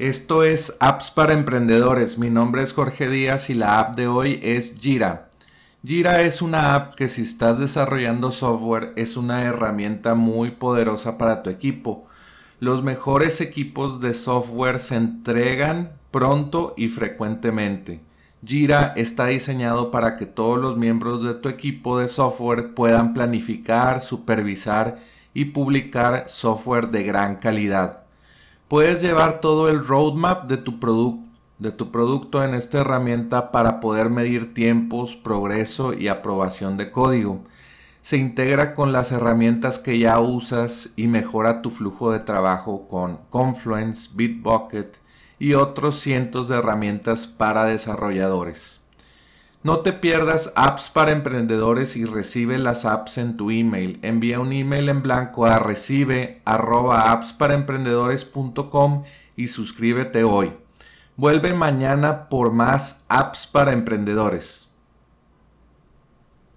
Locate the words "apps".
0.80-1.10, 50.56-50.88, 52.86-53.18, 63.10-63.46